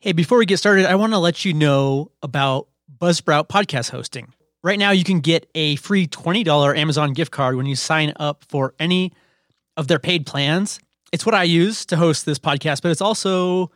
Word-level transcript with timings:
Hey, 0.00 0.12
before 0.12 0.38
we 0.38 0.46
get 0.46 0.58
started, 0.58 0.86
I 0.86 0.94
want 0.96 1.12
to 1.12 1.18
let 1.18 1.44
you 1.44 1.54
know 1.54 2.10
about 2.22 2.68
Buzzsprout 2.98 3.48
podcast 3.48 3.90
hosting. 3.90 4.32
Right 4.64 4.78
now, 4.78 4.90
you 4.90 5.04
can 5.04 5.20
get 5.20 5.48
a 5.54 5.76
free 5.76 6.06
$20 6.06 6.76
Amazon 6.76 7.12
gift 7.12 7.30
card 7.30 7.56
when 7.56 7.66
you 7.66 7.76
sign 7.76 8.12
up 8.16 8.44
for 8.48 8.74
any 8.78 9.12
of 9.76 9.88
their 9.88 9.98
paid 9.98 10.26
plans. 10.26 10.80
It's 11.12 11.26
what 11.26 11.34
I 11.34 11.44
use 11.44 11.84
to 11.86 11.96
host 11.96 12.26
this 12.26 12.38
podcast, 12.38 12.82
but 12.82 12.90
it's 12.90 13.00
also 13.00 13.70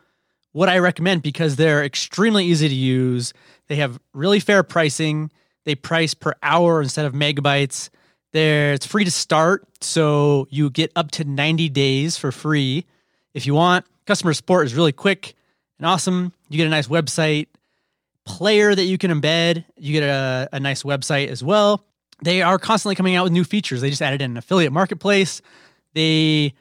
what 0.53 0.69
I 0.69 0.79
recommend 0.79 1.21
because 1.21 1.55
they're 1.55 1.83
extremely 1.83 2.45
easy 2.45 2.67
to 2.67 2.75
use. 2.75 3.33
They 3.67 3.75
have 3.75 3.99
really 4.13 4.39
fair 4.39 4.63
pricing. 4.63 5.31
They 5.65 5.75
price 5.75 6.13
per 6.13 6.33
hour 6.41 6.81
instead 6.81 7.05
of 7.05 7.13
megabytes. 7.13 7.89
There, 8.33 8.73
it's 8.73 8.85
free 8.85 9.05
to 9.05 9.11
start, 9.11 9.65
so 9.81 10.47
you 10.49 10.69
get 10.69 10.91
up 10.95 11.11
to 11.11 11.23
90 11.23 11.69
days 11.69 12.17
for 12.17 12.31
free 12.31 12.85
if 13.33 13.45
you 13.45 13.53
want. 13.53 13.85
Customer 14.07 14.33
support 14.33 14.65
is 14.65 14.73
really 14.73 14.93
quick 14.93 15.35
and 15.77 15.85
awesome. 15.85 16.33
You 16.49 16.57
get 16.57 16.65
a 16.65 16.69
nice 16.69 16.87
website 16.87 17.47
player 18.25 18.73
that 18.73 18.85
you 18.85 18.97
can 18.97 19.11
embed. 19.11 19.65
You 19.75 19.93
get 19.93 20.03
a, 20.03 20.49
a 20.53 20.59
nice 20.61 20.83
website 20.83 21.27
as 21.27 21.43
well. 21.43 21.83
They 22.23 22.41
are 22.41 22.57
constantly 22.57 22.95
coming 22.95 23.15
out 23.15 23.25
with 23.25 23.33
new 23.33 23.43
features. 23.43 23.81
They 23.81 23.89
just 23.89 24.01
added 24.01 24.21
an 24.21 24.37
affiliate 24.37 24.71
marketplace. 24.71 25.41
They 25.93 26.53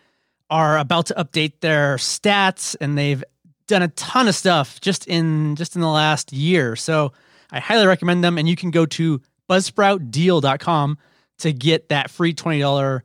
are 0.51 0.77
about 0.79 1.07
to 1.07 1.15
update 1.15 1.61
their 1.61 1.97
stats 1.97 2.77
and 2.81 2.99
they've 2.99 3.23
done 3.69 3.83
a 3.83 3.89
ton 3.89 4.27
of 4.29 4.35
stuff 4.35 4.81
just 4.81 5.07
in 5.07 5.55
just 5.57 5.77
in 5.77 5.81
the 5.83 5.89
last 5.89 6.33
year. 6.33 6.75
So 6.75 7.13
I 7.53 7.61
highly 7.61 7.87
recommend 7.87 8.25
them 8.25 8.39
and 8.39 8.49
you 8.49 8.57
can 8.57 8.73
go 8.73 8.87
to 8.87 9.21
buzzsproutdeal.com 9.49 10.99
to 11.39 11.53
get 11.53 11.91
that 11.91 12.11
free 12.11 12.35
$20 12.35 13.03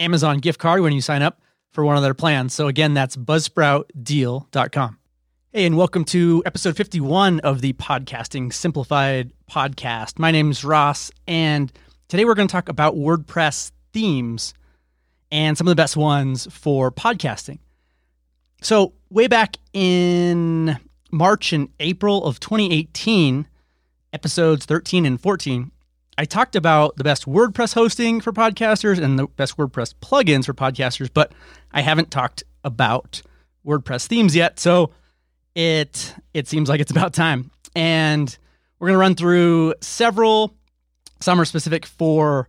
Amazon 0.00 0.38
gift 0.38 0.58
card 0.58 0.80
when 0.80 0.92
you 0.92 1.00
sign 1.00 1.22
up 1.22 1.40
for 1.76 1.84
one 1.84 1.98
of 1.98 2.02
their 2.02 2.14
plans. 2.14 2.54
So 2.54 2.68
again, 2.68 2.94
that's 2.94 3.16
buzzsproutdeal.com. 3.16 4.98
Hey, 5.52 5.66
and 5.66 5.76
welcome 5.76 6.06
to 6.06 6.42
episode 6.46 6.74
51 6.74 7.40
of 7.40 7.60
the 7.60 7.74
Podcasting 7.74 8.50
Simplified 8.50 9.30
podcast. 9.50 10.18
My 10.18 10.30
name 10.30 10.50
is 10.50 10.64
Ross, 10.64 11.10
and 11.28 11.70
today 12.08 12.24
we're 12.24 12.34
going 12.34 12.48
to 12.48 12.52
talk 12.52 12.70
about 12.70 12.96
WordPress 12.96 13.72
themes 13.92 14.54
and 15.30 15.58
some 15.58 15.66
of 15.66 15.70
the 15.70 15.76
best 15.76 15.98
ones 15.98 16.48
for 16.50 16.90
podcasting. 16.90 17.58
So, 18.62 18.94
way 19.10 19.26
back 19.26 19.58
in 19.74 20.78
March 21.12 21.52
and 21.52 21.68
April 21.78 22.24
of 22.24 22.40
2018, 22.40 23.46
episodes 24.14 24.64
13 24.64 25.04
and 25.04 25.20
14, 25.20 25.70
I 26.18 26.24
talked 26.24 26.56
about 26.56 26.96
the 26.96 27.04
best 27.04 27.26
WordPress 27.26 27.74
hosting 27.74 28.20
for 28.20 28.32
podcasters 28.32 29.02
and 29.02 29.18
the 29.18 29.26
best 29.26 29.56
WordPress 29.56 29.94
plugins 30.00 30.46
for 30.46 30.54
podcasters, 30.54 31.10
but 31.12 31.32
I 31.72 31.82
haven't 31.82 32.10
talked 32.10 32.42
about 32.64 33.20
WordPress 33.66 34.06
themes 34.06 34.34
yet. 34.34 34.58
So, 34.58 34.92
it 35.54 36.14
it 36.34 36.48
seems 36.48 36.68
like 36.68 36.80
it's 36.80 36.90
about 36.90 37.14
time. 37.14 37.50
And 37.74 38.36
we're 38.78 38.88
gonna 38.88 38.98
run 38.98 39.14
through 39.14 39.74
several. 39.80 40.54
Some 41.20 41.40
are 41.40 41.44
specific 41.44 41.86
for 41.86 42.48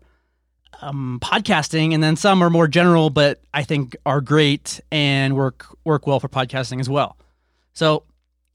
um, 0.82 1.20
podcasting, 1.22 1.94
and 1.94 2.04
then 2.04 2.16
some 2.16 2.42
are 2.42 2.50
more 2.50 2.68
general, 2.68 3.10
but 3.10 3.42
I 3.54 3.64
think 3.64 3.96
are 4.06 4.22
great 4.22 4.80
and 4.92 5.36
work 5.36 5.66
work 5.84 6.06
well 6.06 6.20
for 6.20 6.30
podcasting 6.30 6.80
as 6.80 6.90
well. 6.90 7.18
So, 7.74 8.04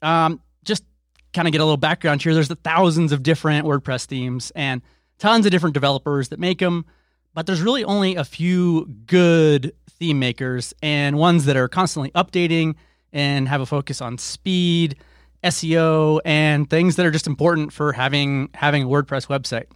um, 0.03 0.41
just 0.65 0.85
kind 1.33 1.49
of 1.49 1.53
get 1.53 1.61
a 1.61 1.65
little 1.65 1.77
background 1.77 2.23
here. 2.23 2.35
There's 2.35 2.49
the 2.49 2.57
thousands 2.57 3.13
of 3.13 3.23
different 3.23 3.67
WordPress 3.67 4.05
themes 4.07 4.53
and 4.55 4.83
tons 5.23 5.47
of 5.47 5.53
different 5.53 5.73
developers 5.73 6.31
that 6.31 6.41
make 6.41 6.59
them, 6.59 6.85
but 7.33 7.47
there's 7.47 7.63
really 7.63 7.85
only 7.85 8.17
a 8.17 8.25
few 8.25 8.87
good 9.07 9.73
theme 9.89 10.19
makers 10.19 10.75
and 10.83 11.17
ones 11.17 11.45
that 11.45 11.57
are 11.57 11.69
constantly 11.69 12.11
updating 12.11 12.75
and 13.13 13.47
have 13.47 13.61
a 13.61 13.67
focus 13.67 14.01
on 14.01 14.19
speed, 14.19 14.97
SEO, 15.45 16.21
and 16.25 16.69
things 16.69 16.97
that 16.97 17.07
are 17.07 17.13
just 17.13 17.29
important 17.29 17.73
for 17.73 17.93
having 17.93 18.49
having 18.55 18.83
a 18.83 18.87
WordPress 18.87 19.29
website. 19.29 19.67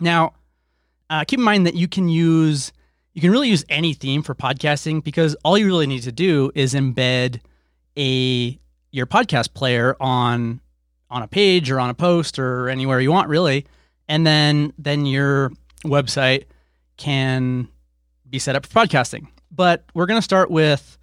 Now, 0.00 0.32
uh, 1.08 1.22
keep 1.28 1.38
in 1.38 1.44
mind 1.44 1.64
that 1.68 1.74
you 1.76 1.86
can 1.86 2.08
use 2.08 2.72
you 3.14 3.20
can 3.20 3.30
really 3.30 3.50
use 3.50 3.64
any 3.68 3.94
theme 3.94 4.24
for 4.24 4.34
podcasting 4.34 5.04
because 5.04 5.36
all 5.44 5.56
you 5.56 5.66
really 5.66 5.86
need 5.86 6.02
to 6.02 6.12
do 6.12 6.50
is 6.56 6.74
embed 6.74 7.40
a 7.96 8.58
your 8.90 9.06
podcast 9.06 9.54
player 9.54 9.94
on 10.00 10.60
on 11.08 11.22
a 11.22 11.28
page 11.28 11.70
or 11.70 11.78
on 11.78 11.88
a 11.88 11.94
post 11.94 12.36
or 12.36 12.68
anywhere 12.68 12.98
you 12.98 13.12
want 13.12 13.28
really 13.28 13.64
and 14.12 14.26
then 14.26 14.72
then 14.78 15.06
your 15.06 15.50
website 15.84 16.44
can 16.96 17.68
be 18.28 18.38
set 18.38 18.54
up 18.54 18.66
for 18.66 18.72
podcasting 18.80 19.26
but 19.50 19.84
we're 19.94 20.06
going 20.06 20.18
to 20.18 20.22
start 20.24 20.50
with 20.50 20.98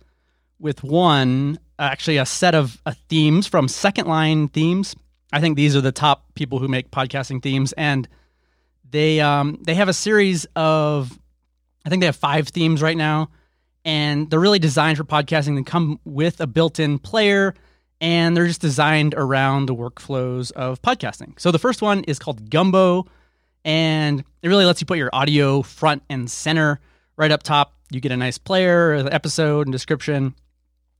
with 0.59 0.83
one, 0.83 1.57
actually 1.77 2.17
a 2.17 2.25
set 2.25 2.53
of 2.53 2.81
uh, 2.85 2.93
themes 3.07 3.47
from 3.47 3.67
Second 3.67 4.07
Line 4.07 4.49
Themes. 4.49 4.95
I 5.31 5.39
think 5.39 5.55
these 5.55 5.75
are 5.75 5.81
the 5.81 5.91
top 5.91 6.25
people 6.33 6.59
who 6.59 6.67
make 6.67 6.91
podcasting 6.91 7.41
themes, 7.41 7.71
and 7.73 8.07
they 8.89 9.19
um, 9.21 9.59
they 9.65 9.75
have 9.75 9.87
a 9.87 9.93
series 9.93 10.45
of, 10.55 11.17
I 11.85 11.89
think 11.89 12.01
they 12.01 12.07
have 12.07 12.15
five 12.15 12.49
themes 12.49 12.81
right 12.81 12.97
now, 12.97 13.29
and 13.85 14.29
they're 14.29 14.39
really 14.39 14.59
designed 14.59 14.97
for 14.97 15.03
podcasting. 15.03 15.55
They 15.55 15.63
come 15.63 15.99
with 16.03 16.41
a 16.41 16.47
built-in 16.47 16.99
player, 16.99 17.53
and 18.01 18.35
they're 18.35 18.47
just 18.47 18.61
designed 18.61 19.13
around 19.17 19.67
the 19.67 19.75
workflows 19.75 20.51
of 20.53 20.81
podcasting. 20.81 21.39
So 21.39 21.51
the 21.51 21.59
first 21.59 21.81
one 21.81 22.03
is 22.05 22.19
called 22.19 22.49
Gumbo, 22.49 23.05
and 23.65 24.23
it 24.41 24.47
really 24.47 24.65
lets 24.65 24.81
you 24.81 24.87
put 24.87 24.97
your 24.97 25.09
audio 25.13 25.61
front 25.61 26.03
and 26.09 26.29
center 26.29 26.79
right 27.17 27.31
up 27.31 27.43
top. 27.43 27.73
You 27.91 27.99
get 27.99 28.11
a 28.11 28.17
nice 28.17 28.37
player, 28.37 29.01
the 29.03 29.13
episode, 29.13 29.67
and 29.67 29.71
description 29.71 30.35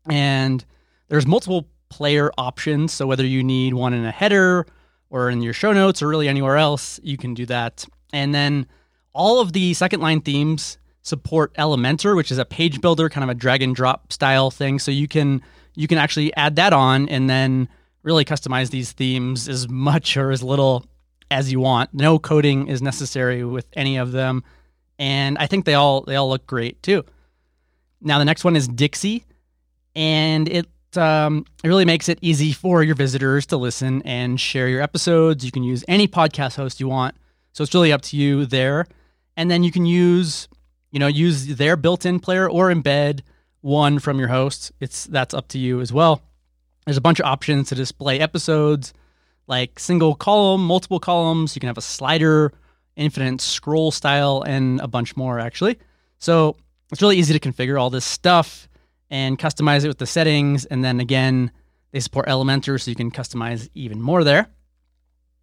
and 0.09 0.63
there's 1.07 1.25
multiple 1.25 1.67
player 1.89 2.31
options. 2.37 2.93
So 2.93 3.07
whether 3.07 3.25
you 3.25 3.43
need 3.43 3.73
one 3.73 3.93
in 3.93 4.05
a 4.05 4.11
header 4.11 4.65
or 5.09 5.29
in 5.29 5.41
your 5.41 5.53
show 5.53 5.73
notes 5.73 6.01
or 6.01 6.07
really 6.07 6.27
anywhere 6.27 6.57
else, 6.57 6.99
you 7.03 7.17
can 7.17 7.33
do 7.33 7.45
that. 7.47 7.85
And 8.13 8.33
then 8.33 8.67
all 9.13 9.39
of 9.39 9.53
the 9.53 9.73
second 9.73 10.01
line 10.01 10.21
themes 10.21 10.77
support 11.01 11.53
Elementor, 11.55 12.15
which 12.15 12.31
is 12.31 12.37
a 12.37 12.45
page 12.45 12.81
builder, 12.81 13.09
kind 13.09 13.23
of 13.23 13.29
a 13.29 13.33
drag 13.33 13.61
and 13.61 13.75
drop 13.75 14.13
style 14.13 14.51
thing. 14.51 14.79
So 14.79 14.91
you 14.91 15.07
can 15.07 15.41
you 15.79 15.87
can 15.87 15.97
actually 15.97 16.35
add 16.35 16.57
that 16.57 16.73
on 16.73 17.07
and 17.07 17.29
then 17.29 17.69
really 18.03 18.25
customize 18.25 18.69
these 18.69 18.91
themes 18.91 19.47
as 19.47 19.69
much 19.69 20.17
or 20.17 20.29
as 20.29 20.43
little 20.43 20.85
as 21.31 21.53
you 21.53 21.61
want. 21.61 21.93
No 21.93 22.19
coding 22.19 22.67
is 22.67 22.81
necessary 22.81 23.45
with 23.45 23.65
any 23.77 23.95
of 23.95 24.11
them. 24.11 24.43
And 24.97 25.37
I 25.37 25.47
think 25.47 25.63
they 25.63 25.75
all 25.75 26.01
they 26.01 26.17
all 26.17 26.27
look 26.27 26.45
great 26.45 26.83
too. 26.83 27.05
Now 28.01 28.19
the 28.19 28.25
next 28.25 28.43
one 28.43 28.57
is 28.57 28.67
Dixie 28.67 29.23
and 29.95 30.49
it 30.49 30.67
um, 30.97 31.45
it 31.63 31.69
really 31.69 31.85
makes 31.85 32.09
it 32.09 32.19
easy 32.21 32.51
for 32.51 32.83
your 32.83 32.95
visitors 32.95 33.45
to 33.45 33.55
listen 33.55 34.01
and 34.01 34.37
share 34.37 34.67
your 34.67 34.81
episodes. 34.81 35.45
You 35.45 35.51
can 35.51 35.63
use 35.63 35.85
any 35.87 36.09
podcast 36.09 36.57
host 36.57 36.81
you 36.81 36.89
want, 36.89 37.15
so 37.53 37.63
it's 37.63 37.73
really 37.73 37.93
up 37.93 38.01
to 38.01 38.17
you 38.17 38.45
there. 38.45 38.85
And 39.37 39.49
then 39.49 39.63
you 39.63 39.71
can 39.71 39.85
use 39.85 40.49
you 40.91 40.99
know 40.99 41.07
use 41.07 41.55
their 41.55 41.77
built-in 41.77 42.19
player 42.19 42.49
or 42.49 42.67
embed 42.69 43.21
one 43.61 43.99
from 43.99 44.19
your 44.19 44.29
host. 44.29 44.71
It's 44.79 45.05
that's 45.05 45.33
up 45.33 45.47
to 45.49 45.59
you 45.59 45.81
as 45.81 45.91
well. 45.91 46.21
There's 46.85 46.97
a 46.97 47.01
bunch 47.01 47.19
of 47.19 47.25
options 47.25 47.69
to 47.69 47.75
display 47.75 48.19
episodes, 48.19 48.93
like 49.47 49.79
single 49.79 50.15
column, 50.15 50.65
multiple 50.65 50.99
columns. 50.99 51.55
You 51.55 51.59
can 51.59 51.67
have 51.67 51.77
a 51.77 51.81
slider, 51.81 52.53
infinite 52.95 53.41
scroll 53.41 53.91
style, 53.91 54.43
and 54.45 54.79
a 54.81 54.87
bunch 54.87 55.15
more 55.15 55.39
actually. 55.39 55.77
So 56.19 56.55
it's 56.91 57.01
really 57.01 57.17
easy 57.17 57.37
to 57.37 57.39
configure 57.39 57.79
all 57.79 57.89
this 57.89 58.05
stuff 58.05 58.67
and 59.09 59.37
customize 59.37 59.83
it 59.83 59.87
with 59.87 59.97
the 59.97 60.05
settings. 60.05 60.65
And 60.65 60.83
then 60.83 60.99
again, 60.99 61.51
they 61.91 61.99
support 61.99 62.27
Elementor, 62.27 62.79
so 62.79 62.91
you 62.91 62.95
can 62.95 63.11
customize 63.11 63.69
even 63.73 64.01
more 64.01 64.23
there. 64.23 64.47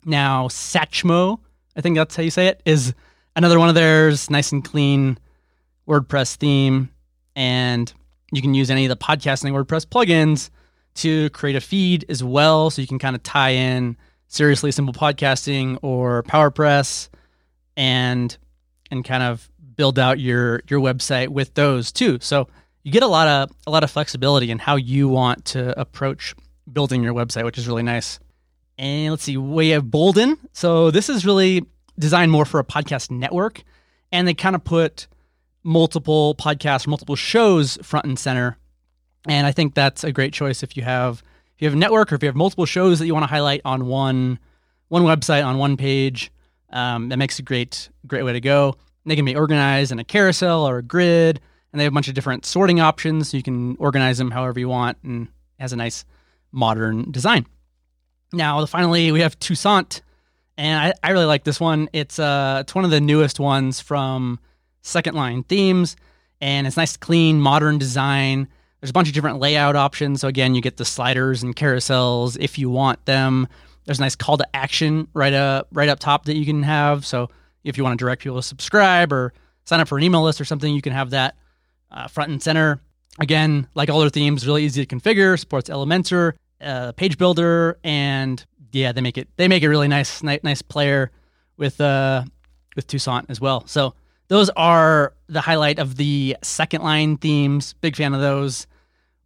Now, 0.04 0.46
Satchmo, 0.48 1.40
I 1.76 1.80
think 1.80 1.96
that's 1.96 2.14
how 2.14 2.22
you 2.22 2.30
say 2.30 2.46
it, 2.46 2.62
is 2.64 2.94
another 3.34 3.58
one 3.58 3.68
of 3.68 3.74
theirs, 3.74 4.30
nice 4.30 4.52
and 4.52 4.64
clean 4.64 5.18
WordPress 5.88 6.36
theme. 6.36 6.90
And 7.34 7.92
you 8.32 8.42
can 8.42 8.54
use 8.54 8.70
any 8.70 8.84
of 8.84 8.88
the 8.88 8.96
podcasting 8.96 9.52
WordPress 9.52 9.86
plugins 9.86 10.50
to 10.96 11.30
create 11.30 11.56
a 11.56 11.60
feed 11.60 12.04
as 12.08 12.24
well. 12.24 12.70
So 12.70 12.82
you 12.82 12.88
can 12.88 12.98
kind 12.98 13.14
of 13.14 13.22
tie 13.22 13.50
in 13.50 13.96
seriously 14.28 14.72
simple 14.72 14.94
podcasting 14.94 15.78
or 15.82 16.22
PowerPress 16.24 17.08
and 17.76 18.36
and 18.90 19.04
kind 19.04 19.22
of 19.22 19.48
build 19.76 19.98
out 19.98 20.18
your 20.18 20.62
your 20.68 20.80
website 20.80 21.28
with 21.28 21.54
those 21.54 21.92
too. 21.92 22.18
So 22.20 22.48
you 22.82 22.92
get 22.92 23.02
a 23.02 23.08
lot 23.08 23.28
of 23.28 23.50
a 23.66 23.70
lot 23.70 23.84
of 23.84 23.90
flexibility 23.90 24.50
in 24.50 24.58
how 24.58 24.76
you 24.76 25.08
want 25.08 25.44
to 25.46 25.78
approach 25.78 26.34
building 26.72 27.02
your 27.02 27.14
website, 27.14 27.44
which 27.44 27.58
is 27.58 27.68
really 27.68 27.82
nice. 27.82 28.18
And 28.78 29.10
let's 29.10 29.22
see, 29.22 29.36
we 29.36 29.70
have 29.70 29.90
Bolden. 29.90 30.38
So 30.52 30.90
this 30.90 31.08
is 31.08 31.24
really 31.24 31.64
designed 31.98 32.30
more 32.30 32.44
for 32.44 32.60
a 32.60 32.64
podcast 32.64 33.10
network, 33.10 33.62
and 34.12 34.28
they 34.28 34.34
kind 34.34 34.54
of 34.54 34.64
put 34.64 35.06
multiple 35.66 36.34
podcasts, 36.36 36.86
multiple 36.86 37.16
shows 37.16 37.76
front 37.82 38.06
and 38.06 38.18
center. 38.18 38.56
And 39.28 39.46
I 39.46 39.52
think 39.52 39.74
that's 39.74 40.04
a 40.04 40.12
great 40.12 40.32
choice 40.32 40.62
if 40.62 40.76
you 40.76 40.84
have 40.84 41.22
if 41.56 41.62
you 41.62 41.66
have 41.66 41.74
a 41.74 41.78
network 41.78 42.12
or 42.12 42.14
if 42.14 42.22
you 42.22 42.28
have 42.28 42.36
multiple 42.36 42.66
shows 42.66 42.98
that 42.98 43.06
you 43.06 43.14
want 43.14 43.24
to 43.24 43.28
highlight 43.28 43.62
on 43.64 43.86
one 43.86 44.38
one 44.88 45.02
website 45.02 45.44
on 45.44 45.58
one 45.58 45.76
page. 45.76 46.30
Um, 46.70 47.08
that 47.10 47.16
makes 47.16 47.38
a 47.38 47.42
great 47.42 47.90
great 48.06 48.22
way 48.22 48.32
to 48.32 48.40
go. 48.40 48.76
And 49.04 49.10
they 49.10 49.16
can 49.16 49.24
be 49.24 49.36
organized 49.36 49.92
in 49.92 49.98
a 49.98 50.04
carousel 50.04 50.66
or 50.66 50.78
a 50.78 50.82
grid 50.82 51.40
and 51.72 51.80
they 51.80 51.84
have 51.84 51.92
a 51.92 51.94
bunch 51.94 52.08
of 52.08 52.14
different 52.14 52.46
sorting 52.46 52.80
options. 52.80 53.30
So 53.30 53.36
you 53.36 53.42
can 53.42 53.76
organize 53.78 54.18
them 54.18 54.30
however 54.30 54.58
you 54.58 54.68
want 54.68 54.98
and 55.02 55.28
has 55.58 55.72
a 55.72 55.76
nice 55.76 56.04
modern 56.52 57.10
design. 57.10 57.46
Now, 58.32 58.64
finally, 58.66 59.12
we 59.12 59.20
have 59.20 59.38
Toussaint, 59.38 60.00
and 60.56 60.80
I, 60.80 60.92
I 61.02 61.10
really 61.12 61.26
like 61.26 61.44
this 61.44 61.60
one. 61.60 61.88
It's 61.92 62.18
uh, 62.18 62.58
it's 62.62 62.74
one 62.74 62.84
of 62.84 62.90
the 62.90 63.00
newest 63.00 63.38
ones 63.38 63.80
from 63.80 64.40
Second 64.86 65.14
Line 65.14 65.42
Themes, 65.42 65.96
and 66.40 66.66
it's 66.66 66.76
nice, 66.76 66.96
clean, 66.96 67.40
modern 67.40 67.78
design. 67.78 68.48
There's 68.80 68.90
a 68.90 68.92
bunch 68.92 69.08
of 69.08 69.14
different 69.14 69.40
layout 69.40 69.74
options. 69.74 70.20
So 70.20 70.28
again, 70.28 70.54
you 70.54 70.60
get 70.60 70.76
the 70.76 70.84
sliders 70.84 71.42
and 71.42 71.56
carousels 71.56 72.36
if 72.38 72.58
you 72.58 72.70
want 72.70 73.04
them. 73.04 73.48
There's 73.84 73.98
a 73.98 74.02
nice 74.02 74.16
call 74.16 74.36
to 74.36 74.56
action 74.56 75.08
right 75.14 75.32
up 75.32 75.68
right 75.72 75.88
up 75.88 75.98
top 75.98 76.26
that 76.26 76.36
you 76.36 76.44
can 76.44 76.62
have. 76.62 77.06
So 77.06 77.30
if 77.64 77.76
you 77.76 77.84
want 77.84 77.98
to 77.98 78.02
direct 78.02 78.22
people 78.22 78.36
to 78.36 78.42
subscribe 78.42 79.12
or 79.12 79.32
sign 79.64 79.80
up 79.80 79.88
for 79.88 79.98
an 79.98 80.04
email 80.04 80.22
list 80.22 80.40
or 80.40 80.44
something, 80.44 80.72
you 80.72 80.82
can 80.82 80.92
have 80.92 81.10
that 81.10 81.36
uh, 81.90 82.06
front 82.08 82.30
and 82.30 82.42
center. 82.42 82.80
Again, 83.18 83.66
like 83.74 83.88
all 83.88 84.00
their 84.00 84.10
themes, 84.10 84.46
really 84.46 84.64
easy 84.64 84.84
to 84.84 84.94
configure. 84.94 85.38
Supports 85.38 85.70
Elementor, 85.70 86.34
uh, 86.60 86.92
Page 86.92 87.16
Builder, 87.16 87.78
and 87.82 88.44
yeah, 88.72 88.92
they 88.92 89.00
make 89.00 89.18
it 89.18 89.28
they 89.36 89.48
make 89.48 89.62
it 89.62 89.68
really 89.68 89.88
nice, 89.88 90.22
nice, 90.22 90.40
nice 90.44 90.62
player 90.62 91.10
with 91.56 91.80
uh 91.80 92.24
with 92.76 92.86
Toussaint 92.86 93.26
as 93.30 93.40
well. 93.40 93.66
So 93.66 93.94
those 94.28 94.50
are 94.50 95.14
the 95.28 95.40
highlight 95.40 95.78
of 95.78 95.96
the 95.96 96.36
second 96.42 96.82
line 96.82 97.16
themes. 97.16 97.74
Big 97.80 97.96
fan 97.96 98.14
of 98.14 98.20
those 98.20 98.66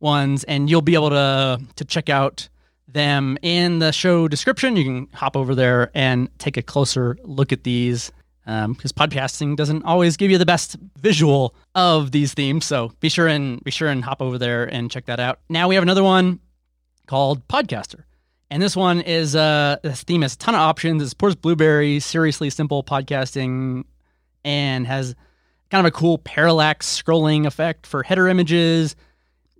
ones, 0.00 0.44
and 0.44 0.68
you'll 0.68 0.82
be 0.82 0.94
able 0.94 1.10
to 1.10 1.60
to 1.76 1.84
check 1.84 2.08
out 2.08 2.48
them 2.88 3.38
in 3.42 3.78
the 3.78 3.92
show 3.92 4.28
description. 4.28 4.76
You 4.76 4.84
can 4.84 5.08
hop 5.12 5.36
over 5.36 5.54
there 5.54 5.90
and 5.94 6.28
take 6.38 6.56
a 6.56 6.62
closer 6.62 7.16
look 7.22 7.52
at 7.52 7.64
these 7.64 8.10
because 8.44 8.64
um, 8.64 8.74
podcasting 8.74 9.54
doesn't 9.54 9.84
always 9.84 10.16
give 10.16 10.30
you 10.30 10.38
the 10.38 10.46
best 10.46 10.76
visual 10.98 11.54
of 11.74 12.10
these 12.10 12.34
themes. 12.34 12.64
So 12.64 12.92
be 13.00 13.08
sure 13.08 13.28
and 13.28 13.62
be 13.62 13.70
sure 13.70 13.88
and 13.88 14.02
hop 14.02 14.20
over 14.20 14.38
there 14.38 14.64
and 14.64 14.90
check 14.90 15.06
that 15.06 15.20
out. 15.20 15.38
Now 15.48 15.68
we 15.68 15.76
have 15.76 15.82
another 15.82 16.02
one 16.02 16.40
called 17.06 17.46
Podcaster. 17.48 18.04
And 18.50 18.60
this 18.60 18.74
one 18.74 19.00
is 19.00 19.36
uh 19.36 19.76
this 19.82 20.02
theme 20.02 20.22
has 20.22 20.34
a 20.34 20.38
ton 20.38 20.54
of 20.54 20.60
options. 20.60 21.02
It 21.02 21.08
supports 21.08 21.36
Blubrry, 21.36 22.00
seriously 22.00 22.50
simple 22.50 22.82
podcasting, 22.82 23.84
and 24.44 24.86
has 24.86 25.14
kind 25.70 25.86
of 25.86 25.92
a 25.92 25.96
cool 25.96 26.18
parallax 26.18 26.86
scrolling 27.02 27.46
effect 27.46 27.86
for 27.86 28.02
header 28.02 28.28
images. 28.28 28.96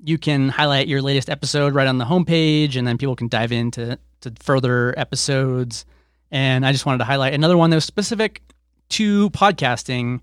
You 0.03 0.19
can 0.19 0.49
highlight 0.49 0.89
your 0.89 1.03
latest 1.03 1.29
episode 1.31 1.75
right 1.75 1.87
on 1.87 1.99
the 1.99 2.05
homepage, 2.05 2.77
and 2.77 2.87
then 2.87 2.99
people 2.99 3.17
can 3.17 3.29
dive 3.29 3.53
into 3.53 3.99
to 4.23 4.33
further 4.41 4.99
episodes. 4.99 5.85
And 6.31 6.65
I 6.65 6.73
just 6.73 6.87
wanted 6.87 6.99
to 6.99 7.05
highlight 7.05 7.35
another 7.35 7.57
one 7.57 7.71
that 7.71 7.77
was 7.77 7.85
specific 7.85 8.43
to 8.91 9.31
podcasting 9.31 10.21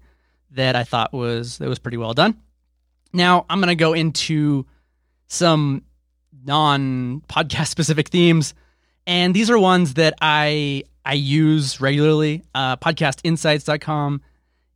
that 0.51 0.75
I 0.75 0.83
thought 0.83 1.13
was 1.13 1.57
that 1.59 1.69
was 1.69 1.80
pretty 1.80 1.98
well 1.98 2.13
done. 2.13 2.38
Now 3.13 3.45
I'm 3.50 3.59
going 3.59 3.69
to 3.69 3.75
go 3.75 3.94
into 3.94 4.65
some 5.27 5.83
non 6.45 7.21
podcast 7.30 7.68
specific 7.69 8.09
themes, 8.09 8.54
and 9.06 9.33
these 9.33 9.50
are 9.50 9.59
ones 9.59 9.95
that 9.95 10.15
I 10.21 10.83
I 11.06 11.13
use 11.13 11.80
regularly. 11.80 12.44
Uh, 12.54 12.75
podcastinsights.com 12.77 14.21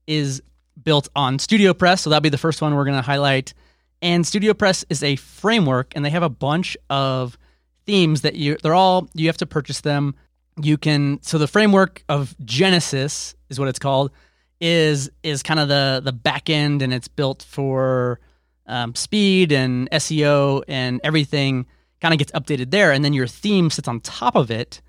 is 0.07 0.41
built 0.81 1.09
on 1.15 1.37
StudioPress, 1.37 1.99
so 1.99 2.09
that'll 2.09 2.21
be 2.21 2.29
the 2.29 2.37
first 2.37 2.61
one 2.61 2.75
we're 2.75 2.85
going 2.85 2.97
to 2.97 3.01
highlight. 3.01 3.53
And 4.01 4.25
StudioPress 4.25 4.85
is 4.89 5.03
a 5.03 5.15
framework, 5.15 5.93
and 5.95 6.03
they 6.03 6.09
have 6.09 6.23
a 6.23 6.29
bunch 6.29 6.75
of 6.89 7.37
themes 7.85 8.21
that 8.21 8.35
you 8.35 8.57
they're 8.61 8.75
all 8.75 9.09
you 9.13 9.27
have 9.27 9.37
to 9.37 9.45
purchase 9.45 9.81
them 9.81 10.15
you 10.61 10.77
can 10.77 11.21
so 11.21 11.37
the 11.37 11.47
framework 11.47 12.03
of 12.09 12.35
Genesis 12.45 13.35
is 13.49 13.59
what 13.59 13.67
it's 13.67 13.79
called 13.79 14.11
is 14.59 15.09
is 15.23 15.41
kind 15.41 15.59
of 15.59 15.67
the 15.67 16.01
the 16.03 16.11
back 16.11 16.49
end 16.49 16.81
and 16.81 16.93
it's 16.93 17.07
built 17.07 17.43
for 17.43 18.19
um, 18.67 18.93
speed 18.95 19.51
and 19.51 19.89
SEO 19.91 20.63
and 20.67 21.01
everything 21.03 21.65
kind 21.99 22.13
of 22.13 22.19
gets 22.19 22.31
updated 22.33 22.71
there 22.71 22.91
and 22.91 23.03
then 23.03 23.13
your 23.13 23.27
theme 23.27 23.69
sits 23.69 23.87
on 23.87 23.99
top 24.01 24.35
of 24.35 24.51
it 24.51 24.81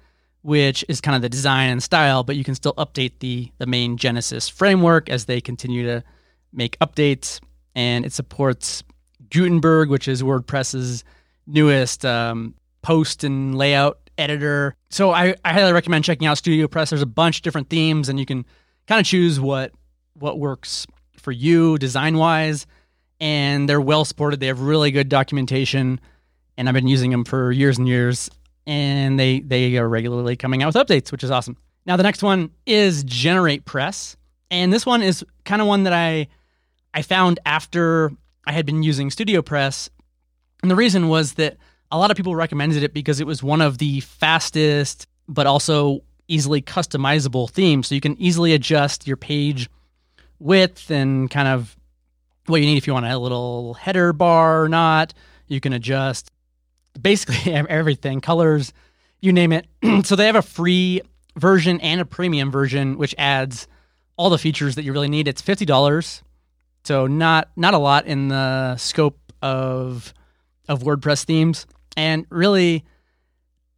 which 0.42 0.84
is 0.88 1.00
kind 1.00 1.16
of 1.16 1.22
the 1.22 1.28
design 1.28 1.70
and 1.70 1.82
style 1.82 2.22
but 2.22 2.36
you 2.36 2.44
can 2.44 2.54
still 2.54 2.74
update 2.74 3.12
the 3.20 3.50
the 3.58 3.66
main 3.66 3.96
Genesis 3.96 4.48
framework 4.48 5.08
as 5.08 5.24
they 5.24 5.40
continue 5.40 5.84
to 5.84 6.02
make 6.52 6.78
updates 6.80 7.40
and 7.74 8.04
it 8.04 8.12
supports 8.12 8.82
Gutenberg 9.30 9.88
which 9.88 10.08
is 10.08 10.22
WordPress's 10.22 11.04
newest 11.46 12.04
um, 12.04 12.54
post 12.82 13.24
and 13.24 13.56
layout 13.56 13.98
editor. 14.18 14.76
So 14.90 15.10
I, 15.10 15.34
I 15.44 15.52
highly 15.52 15.72
recommend 15.72 16.04
checking 16.04 16.26
out 16.26 16.36
StudioPress. 16.36 16.90
There's 16.90 17.02
a 17.02 17.06
bunch 17.06 17.38
of 17.38 17.42
different 17.42 17.70
themes, 17.70 18.08
and 18.08 18.18
you 18.18 18.26
can 18.26 18.44
kind 18.86 19.00
of 19.00 19.06
choose 19.06 19.40
what 19.40 19.72
what 20.14 20.38
works 20.38 20.86
for 21.18 21.32
you 21.32 21.78
design 21.78 22.16
wise. 22.16 22.66
And 23.20 23.68
they're 23.68 23.80
well 23.80 24.04
supported. 24.04 24.40
They 24.40 24.48
have 24.48 24.60
really 24.60 24.90
good 24.90 25.08
documentation, 25.08 26.00
and 26.56 26.68
I've 26.68 26.74
been 26.74 26.88
using 26.88 27.12
them 27.12 27.24
for 27.24 27.52
years 27.52 27.78
and 27.78 27.86
years. 27.86 28.28
And 28.66 29.18
they 29.18 29.40
they 29.40 29.76
are 29.76 29.88
regularly 29.88 30.36
coming 30.36 30.62
out 30.62 30.74
with 30.74 30.86
updates, 30.86 31.10
which 31.10 31.24
is 31.24 31.30
awesome. 31.30 31.56
Now 31.84 31.96
the 31.96 32.04
next 32.04 32.22
one 32.22 32.50
is 32.64 33.02
Generate 33.04 33.64
Press, 33.64 34.16
and 34.50 34.72
this 34.72 34.86
one 34.86 35.02
is 35.02 35.24
kind 35.44 35.60
of 35.60 35.68
one 35.68 35.82
that 35.84 35.92
I 35.92 36.28
I 36.94 37.02
found 37.02 37.40
after 37.44 38.12
I 38.46 38.52
had 38.52 38.66
been 38.66 38.82
using 38.82 39.10
StudioPress, 39.10 39.88
and 40.62 40.70
the 40.70 40.76
reason 40.76 41.08
was 41.08 41.34
that 41.34 41.56
a 41.90 41.98
lot 41.98 42.10
of 42.10 42.16
people 42.16 42.34
recommended 42.36 42.82
it 42.82 42.94
because 42.94 43.20
it 43.20 43.26
was 43.26 43.42
one 43.42 43.60
of 43.60 43.78
the 43.78 44.00
fastest, 44.00 45.06
but 45.28 45.46
also 45.46 46.02
easily 46.28 46.62
customizable 46.62 47.50
themes. 47.50 47.88
So 47.88 47.94
you 47.94 48.00
can 48.00 48.16
easily 48.18 48.54
adjust 48.54 49.06
your 49.06 49.16
page 49.16 49.68
width 50.38 50.90
and 50.90 51.30
kind 51.30 51.48
of 51.48 51.76
what 52.46 52.60
you 52.60 52.66
need 52.66 52.78
if 52.78 52.86
you 52.86 52.92
want 52.92 53.06
a 53.06 53.18
little 53.18 53.74
header 53.74 54.12
bar 54.12 54.62
or 54.62 54.68
not. 54.68 55.14
You 55.48 55.60
can 55.60 55.72
adjust 55.72 56.30
basically 57.00 57.52
everything, 57.54 58.20
colors, 58.20 58.72
you 59.20 59.32
name 59.32 59.52
it. 59.52 59.66
so 60.04 60.16
they 60.16 60.26
have 60.26 60.36
a 60.36 60.42
free 60.42 61.02
version 61.36 61.80
and 61.80 62.00
a 62.00 62.04
premium 62.04 62.50
version, 62.50 62.98
which 62.98 63.14
adds 63.18 63.66
all 64.16 64.30
the 64.30 64.38
features 64.38 64.74
that 64.74 64.84
you 64.84 64.92
really 64.92 65.08
need. 65.08 65.28
It's 65.28 65.42
fifty 65.42 65.64
dollars, 65.64 66.22
so 66.84 67.06
not 67.06 67.50
not 67.56 67.74
a 67.74 67.78
lot 67.78 68.06
in 68.06 68.28
the 68.28 68.76
scope 68.76 69.18
of 69.40 70.12
of 70.68 70.82
WordPress 70.82 71.24
themes. 71.24 71.66
And 71.96 72.26
really, 72.30 72.84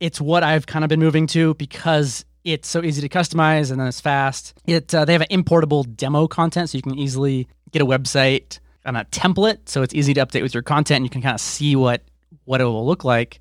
it's 0.00 0.20
what 0.20 0.42
I've 0.42 0.66
kind 0.66 0.84
of 0.84 0.88
been 0.88 1.00
moving 1.00 1.26
to 1.28 1.54
because 1.54 2.24
it's 2.44 2.68
so 2.68 2.82
easy 2.82 3.00
to 3.00 3.08
customize 3.08 3.70
and 3.70 3.80
then 3.80 3.88
it's 3.88 4.00
fast. 4.00 4.54
It 4.66 4.94
uh, 4.94 5.04
they 5.04 5.12
have 5.12 5.22
an 5.22 5.28
importable 5.28 5.84
demo 5.96 6.26
content, 6.26 6.70
so 6.70 6.78
you 6.78 6.82
can 6.82 6.98
easily 6.98 7.48
get 7.70 7.82
a 7.82 7.86
website 7.86 8.58
on 8.86 8.96
a 8.96 9.04
template, 9.06 9.68
so 9.68 9.82
it's 9.82 9.94
easy 9.94 10.12
to 10.14 10.24
update 10.24 10.42
with 10.42 10.52
your 10.52 10.62
content. 10.62 10.96
And 10.96 11.06
you 11.06 11.10
can 11.10 11.22
kind 11.22 11.34
of 11.34 11.40
see 11.40 11.74
what 11.74 12.02
what 12.44 12.60
it 12.60 12.64
will 12.64 12.86
look 12.86 13.04
like 13.04 13.40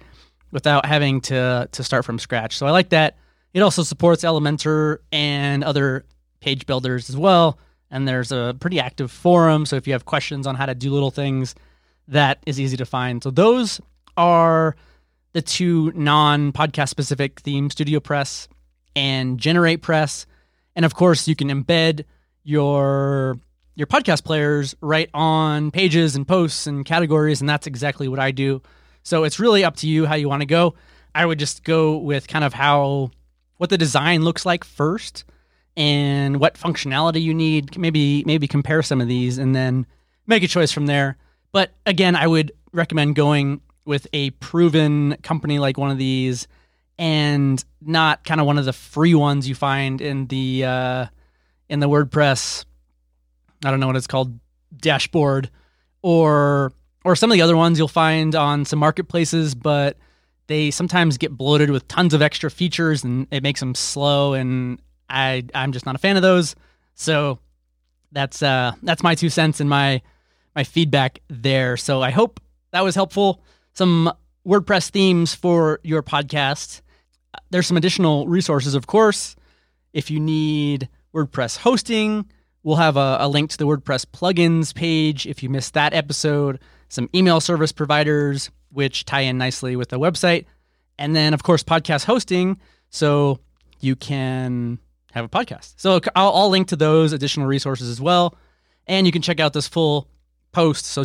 without 0.51 0.85
having 0.85 1.21
to 1.21 1.67
to 1.71 1.83
start 1.83 2.05
from 2.05 2.19
scratch. 2.19 2.57
So 2.57 2.65
I 2.65 2.71
like 2.71 2.89
that. 2.89 3.17
It 3.53 3.61
also 3.61 3.83
supports 3.83 4.23
Elementor 4.23 4.99
and 5.11 5.63
other 5.63 6.05
page 6.39 6.65
builders 6.65 7.09
as 7.09 7.17
well. 7.17 7.59
And 7.91 8.07
there's 8.07 8.31
a 8.31 8.55
pretty 8.59 8.79
active 8.79 9.11
forum, 9.11 9.65
so 9.67 9.75
if 9.75 9.85
you 9.85 9.93
have 9.93 10.05
questions 10.05 10.47
on 10.47 10.55
how 10.55 10.65
to 10.65 10.73
do 10.73 10.91
little 10.91 11.11
things, 11.11 11.53
that 12.07 12.39
is 12.47 12.59
easy 12.59 12.75
to 12.77 12.85
find. 12.85 13.21
So 13.21 13.29
those 13.29 13.79
are 14.17 14.75
the 15.33 15.41
two 15.41 15.91
non 15.95 16.51
podcast 16.51 16.89
specific 16.89 17.39
themes 17.41 17.75
StudioPress 17.75 18.47
and 18.95 19.39
GeneratePress. 19.39 20.25
And 20.75 20.85
of 20.85 20.95
course, 20.95 21.27
you 21.27 21.35
can 21.35 21.49
embed 21.49 22.05
your 22.43 23.37
your 23.75 23.87
podcast 23.87 24.23
players 24.23 24.75
right 24.81 25.09
on 25.13 25.71
pages 25.71 26.15
and 26.15 26.27
posts 26.27 26.67
and 26.67 26.85
categories 26.85 27.41
and 27.41 27.49
that's 27.49 27.65
exactly 27.65 28.07
what 28.07 28.19
I 28.19 28.31
do. 28.31 28.61
So 29.03 29.23
it's 29.23 29.39
really 29.39 29.63
up 29.63 29.75
to 29.77 29.87
you 29.87 30.05
how 30.05 30.15
you 30.15 30.29
want 30.29 30.41
to 30.41 30.47
go. 30.47 30.75
I 31.13 31.25
would 31.25 31.39
just 31.39 31.63
go 31.63 31.97
with 31.97 32.27
kind 32.27 32.43
of 32.43 32.53
how 32.53 33.11
what 33.57 33.69
the 33.69 33.77
design 33.77 34.23
looks 34.23 34.45
like 34.45 34.63
first 34.63 35.25
and 35.77 36.39
what 36.39 36.55
functionality 36.55 37.21
you 37.21 37.33
need. 37.33 37.77
Maybe 37.77 38.23
maybe 38.25 38.47
compare 38.47 38.81
some 38.81 39.01
of 39.01 39.07
these 39.07 39.37
and 39.37 39.55
then 39.55 39.85
make 40.25 40.43
a 40.43 40.47
choice 40.47 40.71
from 40.71 40.87
there. 40.87 41.17
But 41.51 41.71
again, 41.85 42.15
I 42.15 42.25
would 42.27 42.51
recommend 42.71 43.15
going 43.15 43.61
with 43.85 44.07
a 44.13 44.31
proven 44.31 45.17
company 45.21 45.59
like 45.59 45.77
one 45.77 45.91
of 45.91 45.97
these 45.97 46.47
and 46.97 47.63
not 47.81 48.23
kind 48.23 48.39
of 48.39 48.47
one 48.47 48.57
of 48.57 48.65
the 48.65 48.73
free 48.73 49.13
ones 49.13 49.47
you 49.47 49.55
find 49.55 50.01
in 50.01 50.27
the 50.27 50.63
uh, 50.63 51.05
in 51.69 51.79
the 51.79 51.89
WordPress 51.89 52.65
I 53.65 53.71
don't 53.71 53.79
know 53.79 53.87
what 53.87 53.95
it's 53.95 54.07
called 54.07 54.39
dashboard 54.75 55.49
or 56.01 56.73
or 57.03 57.15
some 57.15 57.31
of 57.31 57.35
the 57.35 57.41
other 57.41 57.57
ones 57.57 57.77
you'll 57.77 57.87
find 57.87 58.35
on 58.35 58.65
some 58.65 58.79
marketplaces 58.79 59.55
but 59.55 59.97
they 60.47 60.71
sometimes 60.71 61.17
get 61.17 61.31
bloated 61.31 61.69
with 61.69 61.87
tons 61.87 62.13
of 62.13 62.21
extra 62.21 62.51
features 62.51 63.03
and 63.03 63.27
it 63.31 63.43
makes 63.43 63.59
them 63.59 63.75
slow 63.75 64.33
and 64.33 64.79
I 65.09 65.43
I'm 65.53 65.71
just 65.71 65.85
not 65.85 65.95
a 65.95 65.99
fan 65.99 66.15
of 66.15 66.21
those 66.21 66.55
so 66.95 67.39
that's 68.11 68.43
uh 68.43 68.73
that's 68.83 69.03
my 69.03 69.15
two 69.15 69.29
cents 69.29 69.59
and 69.59 69.69
my 69.69 70.01
my 70.55 70.63
feedback 70.63 71.19
there 71.29 71.77
so 71.77 72.01
I 72.01 72.11
hope 72.11 72.39
that 72.71 72.83
was 72.83 72.95
helpful 72.95 73.41
some 73.73 74.11
WordPress 74.47 74.89
themes 74.89 75.33
for 75.33 75.79
your 75.83 76.03
podcast. 76.03 76.81
There's 77.49 77.67
some 77.67 77.77
additional 77.77 78.27
resources, 78.27 78.75
of 78.75 78.87
course. 78.87 79.35
If 79.93 80.11
you 80.11 80.19
need 80.19 80.89
WordPress 81.15 81.57
hosting, 81.57 82.29
we'll 82.61 82.75
have 82.75 82.97
a, 82.97 83.17
a, 83.21 83.27
link 83.27 83.51
to 83.51 83.57
the 83.57 83.65
WordPress 83.65 84.05
plugins 84.05 84.73
page 84.75 85.25
if 85.25 85.43
you 85.43 85.49
missed 85.49 85.75
that 85.75 85.93
episode. 85.93 86.59
Some 86.93 87.09
email 87.15 87.39
service 87.39 87.71
providers 87.71 88.51
which 88.71 89.03
tie 89.05 89.21
in 89.21 89.39
nicely 89.39 89.75
with 89.75 89.89
the 89.89 89.97
website. 89.97 90.45
And 90.99 91.15
then, 91.15 91.33
of 91.33 91.41
course, 91.41 91.63
podcast 91.63 92.05
hosting. 92.05 92.59
So 92.91 93.39
you 93.79 93.95
can 93.95 94.77
have 95.11 95.25
a 95.25 95.27
podcast. 95.27 95.73
So 95.77 95.99
I'll, 96.15 96.31
I'll 96.33 96.49
link 96.49 96.67
to 96.67 96.75
those 96.75 97.11
additional 97.11 97.47
resources 97.47 97.89
as 97.89 97.99
well. 97.99 98.35
And 98.85 99.07
you 99.07 99.11
can 99.11 99.23
check 99.23 99.39
out 99.39 99.53
this 99.53 99.67
full 99.67 100.07
post. 100.51 100.85
So 100.85 101.03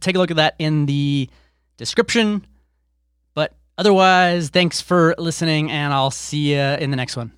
take 0.00 0.16
a 0.16 0.18
look 0.18 0.32
at 0.32 0.36
that 0.38 0.56
in 0.58 0.86
the 0.86 1.30
description. 1.76 2.44
But 3.34 3.54
otherwise, 3.78 4.48
thanks 4.48 4.80
for 4.80 5.14
listening, 5.16 5.70
and 5.70 5.92
I'll 5.92 6.10
see 6.10 6.54
you 6.54 6.58
in 6.58 6.90
the 6.90 6.96
next 6.96 7.16
one. 7.16 7.30